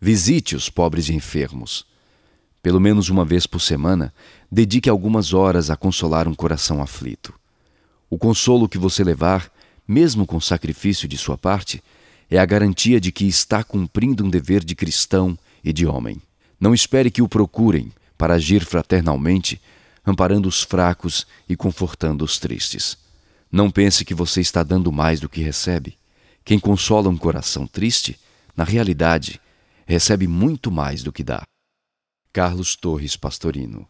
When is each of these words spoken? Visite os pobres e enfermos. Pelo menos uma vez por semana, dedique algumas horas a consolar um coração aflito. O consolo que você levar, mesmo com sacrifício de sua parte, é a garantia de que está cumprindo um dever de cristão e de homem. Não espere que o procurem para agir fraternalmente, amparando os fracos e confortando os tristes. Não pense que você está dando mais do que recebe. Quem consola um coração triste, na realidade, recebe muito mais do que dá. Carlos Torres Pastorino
Visite 0.00 0.54
os 0.54 0.70
pobres 0.70 1.08
e 1.08 1.14
enfermos. 1.14 1.84
Pelo 2.62 2.80
menos 2.80 3.08
uma 3.08 3.24
vez 3.24 3.46
por 3.46 3.60
semana, 3.60 4.12
dedique 4.50 4.88
algumas 4.88 5.32
horas 5.32 5.70
a 5.70 5.76
consolar 5.76 6.28
um 6.28 6.34
coração 6.34 6.80
aflito. 6.80 7.34
O 8.08 8.16
consolo 8.16 8.68
que 8.68 8.78
você 8.78 9.02
levar, 9.02 9.50
mesmo 9.86 10.26
com 10.26 10.40
sacrifício 10.40 11.08
de 11.08 11.18
sua 11.18 11.36
parte, 11.36 11.82
é 12.30 12.38
a 12.38 12.46
garantia 12.46 13.00
de 13.00 13.10
que 13.10 13.26
está 13.26 13.64
cumprindo 13.64 14.24
um 14.24 14.30
dever 14.30 14.64
de 14.64 14.74
cristão 14.74 15.36
e 15.64 15.72
de 15.72 15.86
homem. 15.86 16.20
Não 16.60 16.74
espere 16.74 17.10
que 17.10 17.22
o 17.22 17.28
procurem 17.28 17.92
para 18.16 18.34
agir 18.34 18.64
fraternalmente, 18.64 19.60
amparando 20.04 20.48
os 20.48 20.62
fracos 20.62 21.26
e 21.48 21.56
confortando 21.56 22.24
os 22.24 22.38
tristes. 22.38 22.98
Não 23.50 23.70
pense 23.70 24.04
que 24.04 24.14
você 24.14 24.40
está 24.40 24.62
dando 24.62 24.92
mais 24.92 25.20
do 25.20 25.28
que 25.28 25.40
recebe. 25.40 25.96
Quem 26.44 26.58
consola 26.58 27.08
um 27.08 27.16
coração 27.16 27.66
triste, 27.66 28.18
na 28.56 28.64
realidade, 28.64 29.40
recebe 29.88 30.28
muito 30.28 30.70
mais 30.70 31.02
do 31.02 31.10
que 31.10 31.24
dá. 31.24 31.42
Carlos 32.30 32.76
Torres 32.76 33.16
Pastorino 33.16 33.88